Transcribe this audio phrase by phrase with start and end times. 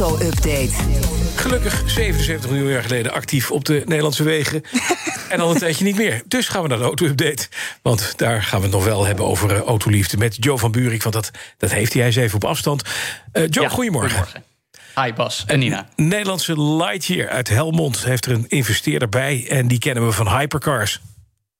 [0.00, 0.72] auto-update.
[1.36, 4.62] Gelukkig 77 miljoen jaar geleden actief op de Nederlandse wegen.
[5.28, 6.22] en al een tijdje niet meer.
[6.26, 7.48] Dus gaan we naar de auto-update.
[7.82, 11.02] Want daar gaan we het nog wel hebben over uh, autoliefde met Joe van Buurik.
[11.02, 12.82] Want dat, dat heeft hij eens even op afstand.
[12.82, 14.10] Uh, Joe, Ja, goedemorgen.
[14.10, 14.44] goedemorgen.
[15.04, 15.88] Hi Bas en Nina.
[15.96, 19.46] Nederlandse Lightyear uit Helmond heeft er een investeerder bij.
[19.48, 21.00] En die kennen we van Hypercars.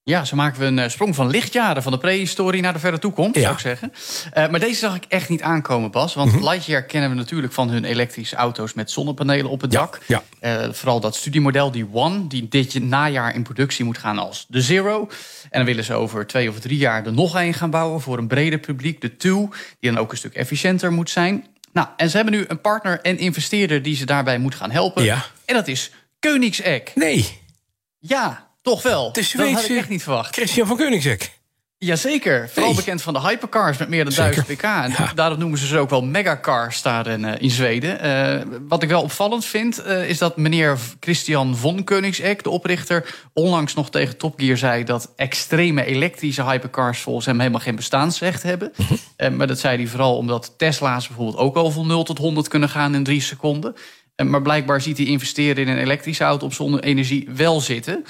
[0.09, 2.99] Ja, zo maken we een eh, sprong van lichtjaren van de prehistorie naar de verre
[2.99, 3.41] toekomst, Ja.
[3.41, 3.93] zou ik zeggen.
[4.33, 6.15] Eh, maar deze zag ik echt niet aankomen, Bas.
[6.15, 10.01] Want Lightyear kennen we natuurlijk van hun elektrische auto's met zonnepanelen op het Ja, dak.
[10.07, 10.23] ja.
[10.41, 14.61] Eh, vooral dat studiemodel, die One, die dit najaar in productie moet gaan als de
[14.63, 15.01] Zero.
[15.43, 18.19] En dan willen ze over twee of drie jaar er nog een gaan bouwen voor
[18.19, 19.49] een breder publiek, de Two,
[19.81, 21.47] die dan ook een stuk efficiënter moet zijn.
[21.73, 25.03] Nou, en ze hebben nu een partner en investeerder die ze daarbij moet gaan helpen.
[25.05, 25.25] Ja.
[25.45, 26.95] En dat is Koenigsegg.
[26.95, 27.41] Nee,
[27.99, 29.13] Ja, toch wel.
[29.13, 30.35] de dat had ik Zweedse echt niet verwacht.
[30.35, 31.31] Christian van Koenigsegg.
[31.79, 32.77] Jazeker, vooral Hey.
[32.77, 34.35] bekend van de hypercars met meer dan Zeker.
[34.35, 34.63] 1000 pk.
[34.63, 35.13] En Ja.
[35.15, 38.01] daarom noemen ze ze ook wel megacars daar in, eh, in Zweden.
[38.01, 43.15] Eh, wat ik wel opvallend vind, eh, is dat meneer Christian von Koenigsegg, de oprichter,
[43.33, 48.43] onlangs nog tegen Top Gear zei dat extreme elektrische hypercars volgens hem helemaal geen bestaansrecht
[48.43, 48.73] hebben.
[49.17, 49.37] Mhm.
[49.37, 52.69] Maar dat zei hij vooral omdat Tesla's bijvoorbeeld ook al van 0 tot 100 kunnen
[52.69, 53.75] gaan in drie seconden.
[54.25, 58.05] Maar blijkbaar ziet hij investeren in een elektrische auto op zonne-energie wel zitten.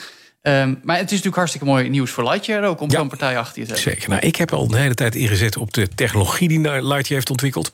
[0.47, 2.97] Ehm, maar het is natuurlijk hartstikke mooi nieuws voor Lightyear ook om Ja.
[2.99, 3.93] zo'n partij achter je te hebben.
[3.93, 4.09] Zeker.
[4.11, 7.71] Nou, ik heb al de hele tijd ingezet op de technologie die Lightyear heeft ontwikkeld.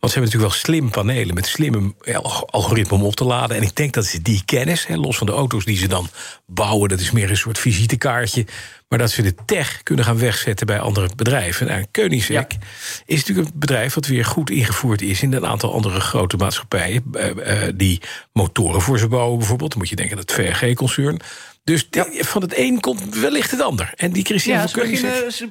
[0.00, 2.16] Want ze hebben natuurlijk wel slim panelen met slimme ja,
[2.50, 3.56] algoritme om op te laden.
[3.56, 6.08] En ik denk dat ze die kennis, hè, los van de auto's die ze dan
[6.46, 8.46] bouwen, dat is meer een soort visitekaartje.
[8.88, 11.66] Maar dat ze de tech kunnen gaan wegzetten bij andere bedrijven.
[11.66, 12.58] Nou, Koenigsegg Ja.
[13.06, 17.04] is natuurlijk een bedrijf wat weer goed ingevoerd is in een aantal andere grote maatschappijen.
[17.12, 18.00] eh, eh, die
[18.32, 19.70] motoren voor ze bouwen bijvoorbeeld.
[19.70, 21.20] Dan moet je denken aan het VRG-concern.
[21.68, 21.88] Dus
[22.26, 23.92] van het een komt wellicht het ander.
[23.96, 25.10] En die Christian Ja, van ze Koenigsegg...
[25.10, 25.44] beginnen ze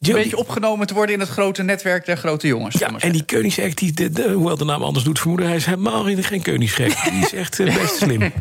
[0.00, 2.78] een beetje opgenomen te worden in het grote netwerk der grote jongens.
[2.78, 5.46] Ja, en die Koenigsegg, die, de, de- hoewel de naam anders doet vermoeden...
[5.46, 7.02] hij is helemaal geen Koenigsegg.
[7.02, 8.20] Die is echt eh, best slim.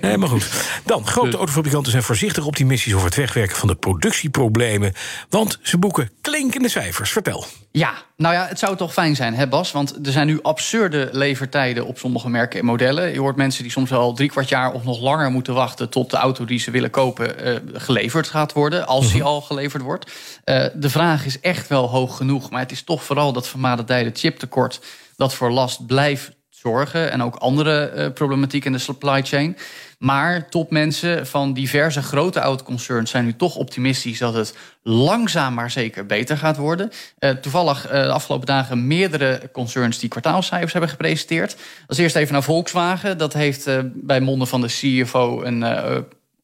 [0.00, 0.46] Nee, maar goed.
[0.84, 2.94] Dan, grote autofabrikanten zijn voorzichtig optimistisch...
[2.94, 4.92] over het wegwerken van de productieproblemen.
[5.28, 7.10] Want ze boeken klinkende cijfers.
[7.10, 7.46] Vertel.
[7.76, 9.72] Ja, nou ja, het zou toch fijn zijn, hè Bas?
[9.72, 13.12] Want er zijn nu absurde levertijden op sommige merken en modellen.
[13.12, 15.88] Je hoort mensen die soms al drie kwart jaar of nog langer moeten wachten...
[15.88, 19.82] tot de auto die ze willen kopen eh, geleverd gaat worden, als die al geleverd
[19.82, 20.10] wordt.
[20.44, 24.10] Eh, de vraag is echt wel hoog genoeg, maar het is toch vooral dat vermaledijde
[24.12, 24.80] chiptekort...
[25.16, 29.56] dat voor last blijft zorgen en ook andere eh, problematiek in de supply chain.
[29.98, 36.06] Maar topmensen van diverse grote autoconcerns zijn nu toch optimistisch dat het langzaam maar zeker
[36.06, 36.90] beter gaat worden.
[37.18, 41.56] Eh, toevallig eh, de afgelopen dagen meerdere concerns die kwartaalcijfers hebben gepresenteerd.
[41.86, 43.18] Als eerst even naar Volkswagen.
[43.18, 45.62] Dat heeft bij monden van de CFO een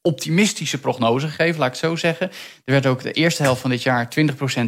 [0.02, 2.30] optimistische prognose gegeven, laat ik het zo zeggen.
[2.64, 4.08] Er werd ook de eerste helft van dit jaar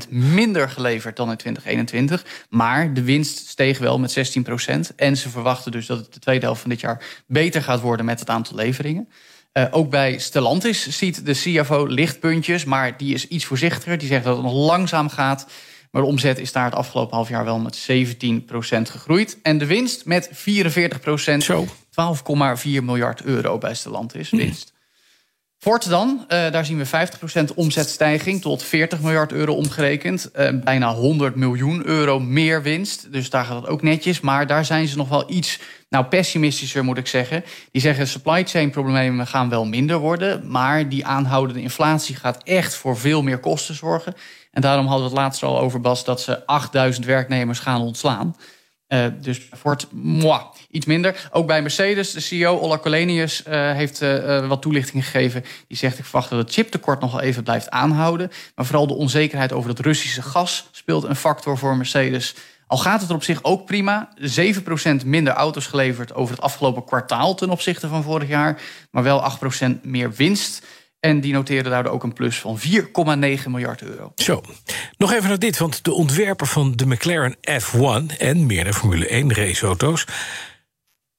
[0.07, 2.47] 20% minder geleverd dan in 2021.
[2.49, 4.37] Maar de winst steeg wel met
[4.93, 4.95] 16%.
[4.97, 8.07] En ze verwachten dus dat het de tweede helft van dit jaar beter gaat worden
[8.07, 9.09] met het aantal leveringen.
[9.53, 13.99] Eh, ook bij Stellantis ziet de CFO lichtpuntjes, maar die is iets voorzichtiger.
[13.99, 15.47] Die zegt dat het nog langzaam gaat.
[15.91, 19.39] Maar de omzet is daar het afgelopen half jaar wel met 17% gegroeid.
[19.43, 21.37] En de winst met 44%.
[21.39, 21.67] Zo.
[21.91, 24.74] 12,4 miljard euro bij Stellantis winst.
[25.65, 30.31] Ford dan, eh, daar zien we 50% omzetstijging tot 40 miljard euro omgerekend.
[30.31, 33.13] Eh, bijna 100 miljoen euro meer winst.
[33.13, 34.21] Dus daar gaat het ook netjes.
[34.21, 37.45] Maar daar zijn ze nog wel iets nou, pessimistischer, moet ik zeggen.
[37.73, 40.51] Die zeggen supply chain problemen gaan wel minder worden.
[40.51, 44.15] Maar die aanhoudende inflatie gaat echt voor veel meer kosten zorgen.
[44.51, 48.37] En daarom hadden we het laatst al over, Bas, dat ze 8000 werknemers gaan ontslaan.
[48.95, 50.41] Eh, dus Ford, moi,
[50.71, 51.29] iets minder.
[51.33, 55.45] Ook bij Mercedes, de CEO Ola Colenius eh, heeft eh, wat toelichting gegeven.
[55.69, 58.31] Die zegt, ik verwacht dat het chiptekort nog wel even blijft aanhouden.
[58.55, 62.35] Maar vooral de onzekerheid over het Russische gas speelt een factor voor Mercedes.
[62.67, 64.09] Al gaat het er op zich ook prima.
[64.21, 68.61] 7% minder auto's geleverd over het afgelopen kwartaal ten opzichte van vorig jaar.
[68.91, 70.67] Maar wel 8% meer winst.
[71.05, 72.65] En die noteren daardoor ook een plus van 4,9
[73.47, 74.13] miljard euro.
[74.17, 74.43] Zo.
[74.97, 78.17] Nog even naar dit, want de ontwerper van de McLaren F1...
[78.19, 80.07] en meerdere Formule 1 raceauto's...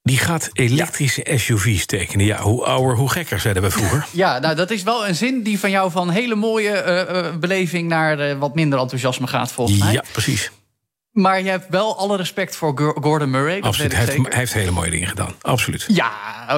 [0.02, 2.26] die gaat elektrische SUV's tekenen.
[2.26, 4.08] Ja, hoe ouder, hoe gekker, zeiden we vroeger.
[4.24, 7.36] Ja, nou dat is wel een zin die van jou van hele mooie eh, eh,
[7.36, 9.94] beleving naar eh, wat minder enthousiasme gaat, volgens mij.
[9.94, 10.52] Ja, precies.
[11.16, 13.56] Maar je hebt wel alle respect voor Gor- Gordon Murray.
[13.56, 13.92] Dat Absoluut.
[13.92, 15.34] Hij heeft, hij heeft hele mooie dingen gedaan.
[15.42, 15.86] Absoluut.
[15.88, 16.12] Ja,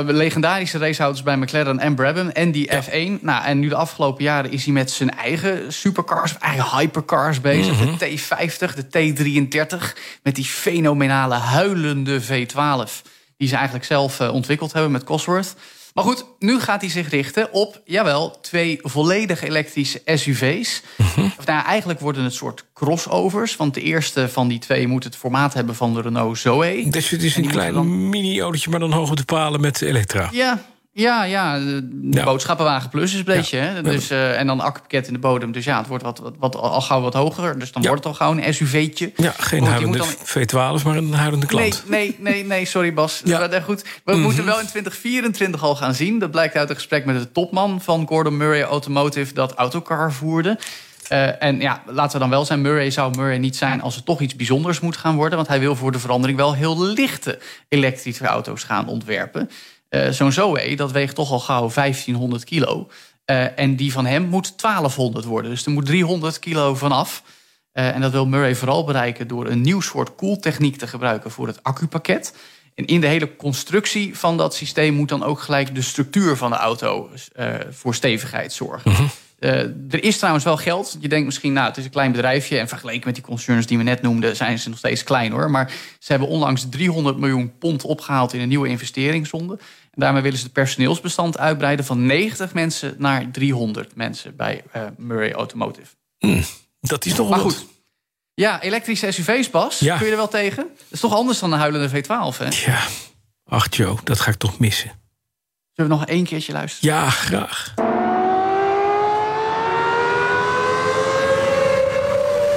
[0.05, 2.29] legendarische raceauto's bij McLaren en Brabham.
[2.29, 3.21] En die F1.
[3.21, 7.41] Nou, en nu de afgelopen jaren is hij met zijn eigen supercars, of eigen hypercars
[7.41, 7.79] bezig.
[7.79, 7.97] Mhm.
[7.97, 9.93] De T50, de T33.
[10.23, 13.01] Met die fenomenale huilende V12.
[13.37, 15.55] Die ze eigenlijk zelf eh, ontwikkeld hebben met Cosworth.
[15.97, 20.81] Maar goed, nu gaat hij zich richten op, jawel, twee volledig elektrische SUV's.
[20.97, 21.25] Mhm.
[21.37, 23.55] Of nou, eigenlijk worden het soort crossovers.
[23.55, 26.89] Want de eerste van die twee moet het formaat hebben van de Renault Zoe.
[26.89, 30.29] Dus het is En een klein mini-autootje, maar dan hoog op de palen met elektra.
[30.31, 30.65] Ja,
[30.97, 31.59] ja, ja.
[31.59, 32.23] De, Ja.
[32.23, 33.57] boodschappenwagen plus is een beetje.
[33.57, 33.81] Hè?
[33.81, 35.51] Dus, eh, en dan accupakket in de bodem.
[35.51, 37.59] Dus ja, het wordt wat, wat, wat, al gauw wat hoger.
[37.59, 37.87] Dus dan Ja.
[37.87, 39.11] wordt het al gauw een SUV'tje.
[39.15, 41.83] Ja, geen goed, huilende moet V12, maar een huilende klant.
[41.87, 43.21] Nee, nee, nee, nee, sorry Bas.
[43.23, 43.47] Ja.
[43.47, 43.61] Mhm.
[43.61, 46.19] Goed, we moeten wel in 2024 al gaan zien.
[46.19, 49.33] Dat blijkt uit een gesprek met de topman van Gordon Murray Automotive...
[49.33, 50.59] dat Autocar voerde.
[51.07, 53.81] Eh, en ja, laten we dan wel zijn, Murray zou Murray niet zijn...
[53.81, 55.35] als het toch iets bijzonders moet gaan worden.
[55.35, 57.39] Want hij wil voor de verandering wel heel lichte
[57.69, 59.49] elektrische auto's gaan ontwerpen.
[59.89, 62.87] Eh, Zo'n Zoe, dat weegt toch al gauw 1500 kilo.
[63.25, 65.51] Eh, en die van hem moet 1200 worden.
[65.51, 67.23] Dus er moet 300 kilo vanaf.
[67.71, 71.47] Eh, en dat wil Murray vooral bereiken door een nieuw soort koeltechniek te gebruiken voor
[71.47, 72.35] het accupakket.
[72.75, 76.51] En in de hele constructie van dat systeem moet dan ook gelijk de structuur van
[76.51, 77.09] de auto
[77.69, 79.09] voor stevigheid zorgen.
[79.39, 80.97] Eh, er is trouwens wel geld.
[80.99, 82.57] Je denkt misschien, nou, het is een klein bedrijfje.
[82.57, 85.51] En vergeleken met die concerns die we net noemden, zijn ze nog steeds klein hoor.
[85.51, 89.53] Maar ze hebben onlangs 300 miljoen pond opgehaald in een nieuwe investeringsronde.
[89.91, 94.81] En daarmee willen ze het personeelsbestand uitbreiden van 90 mensen naar 300 mensen bij eh,
[94.97, 95.95] Murray Automotive.
[96.79, 97.65] Dat is toch wel goed.
[98.33, 99.79] Ja, elektrische SUV's, Bas.
[99.79, 99.97] Ja.
[99.97, 100.63] Kun je er wel tegen?
[100.63, 102.71] Dat is toch anders dan een huilende V12, hè?
[102.71, 102.79] Ja,
[103.43, 104.91] ach Joe, dat ga ik toch missen.
[105.73, 106.95] Zullen we nog één keertje luisteren?
[106.95, 107.73] Ja, graag.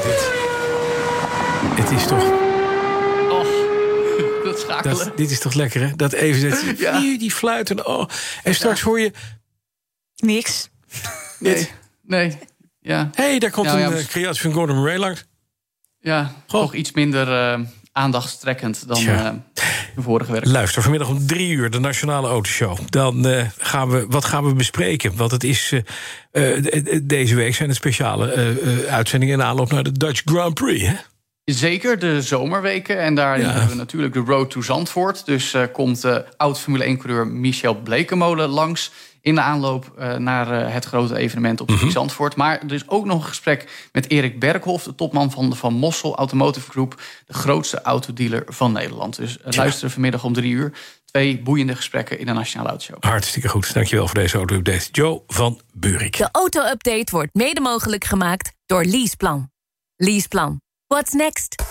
[0.02, 0.31] Dit.
[1.85, 2.25] Het is toch.
[3.31, 3.49] Och,
[4.44, 4.97] dat schakelen.
[4.97, 5.97] Dat, dit is toch lekker, hè?
[5.97, 7.00] Dat even dat, Ja.
[7.00, 7.87] die, die fluiten.
[7.87, 8.08] Oh.
[8.43, 9.12] En straks hoor je.
[10.17, 10.69] Niks.
[11.38, 11.69] nee,
[12.02, 12.38] nee.
[12.81, 15.25] Ja, Hé, hey, daar komt Nou ja, een eh, mis- creatie van Gordon Murray langs.
[15.99, 16.61] ja Goh.
[16.61, 17.61] toch iets minder eh,
[17.93, 19.26] aandachtstrekkend dan Tja.
[19.55, 19.64] eh,
[19.96, 20.44] vorige werk.
[20.46, 22.78] Luister, vanmiddag om drie uur de Nationale Autoshow.
[22.88, 25.16] Dan eh, gaan we, wat gaan we bespreken?
[25.16, 25.72] Want het is,
[26.32, 28.56] eh, eh, deze week zijn het speciale
[28.88, 30.87] uitzendingen in aanloop naar de Dutch Grand Prix.
[30.87, 30.94] Hè?
[31.44, 33.00] Zeker de zomerweken.
[33.00, 33.50] En daarin Ja.
[33.50, 35.26] hebben we natuurlijk de Road to Zandvoort.
[35.26, 38.90] Dus eh, komt eh oud Formule 1-coureur Michel Blekemolen langs...
[39.20, 42.37] in de aanloop eh, naar eh, het grote evenement op circuit Zandvoort.
[42.37, 44.84] Maar er is ook nog een gesprek met Erik Berghoff...
[44.84, 47.02] de topman van de Van Mossel Automotive Group...
[47.26, 49.17] de grootste autodealer van Nederland.
[49.17, 50.72] Dus eh, luisteren vanmiddag om drie uur.
[51.05, 52.96] Twee boeiende gesprekken in de Nationale Autoshow.
[53.05, 53.75] Hartstikke goed.
[53.75, 54.88] Dankjewel voor deze auto-update.
[54.93, 56.16] Joe van Buurik.
[56.16, 59.50] De auto-update wordt mede mogelijk gemaakt door Leaseplan.
[59.96, 60.61] Leaseplan.
[60.87, 61.62] What's next?